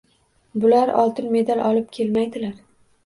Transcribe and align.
Bular 0.63 0.91
oltin 1.01 1.29
medal 1.37 1.61
olib 1.67 1.93
kelmaydilar 1.99 2.57